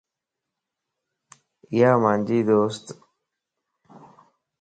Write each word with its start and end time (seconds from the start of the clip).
ايا 1.71 1.91
مانجي 2.03 2.39
دوست 2.47 2.85